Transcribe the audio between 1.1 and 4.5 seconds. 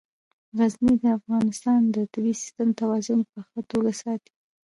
افغانستان د طبعي سیسټم توازن په ښه توګه ساتي.